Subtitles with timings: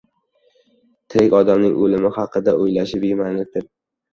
[1.13, 3.71] Tirik odamning o‘lim haqida o‘ylashi bema’nilikdir.